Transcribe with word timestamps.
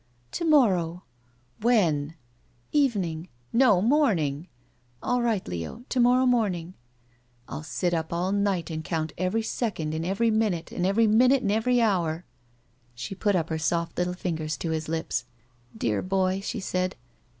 Now!" 0.03 0.25
"To» 0.31 0.45
morrow." 0.45 1.03
"When?" 1.61 2.15
"Evening." 2.71 3.29
*'No, 3.53 3.83
morning." 3.83 4.47
"All 5.03 5.21
right, 5.21 5.47
Leo— 5.47 5.83
to 5.89 5.99
morrow 5.99 6.25
morning'" 6.25 6.73
"I'll 7.47 7.61
sit 7.61 7.93
up 7.93 8.11
all 8.11 8.31
night 8.31 8.71
and 8.71 8.83
count 8.83 9.13
every 9.15 9.43
second 9.43 9.93
in 9.93 10.03
every 10.03 10.31
minute 10.31 10.71
and 10.71 10.87
every 10.87 11.05
minute 11.05 11.43
in 11.43 11.51
every 11.51 11.81
hour." 11.81 12.25
She 12.95 13.13
put 13.13 13.35
up 13.35 13.49
her 13.49 13.59
soft 13.59 13.95
little 13.99 14.15
fingers 14.15 14.57
to 14.57 14.71
his 14.71 14.89
lips. 14.89 15.25
*'Dear 15.77 16.01
boy," 16.01 16.39
she 16.41 16.59
said. 16.61 16.95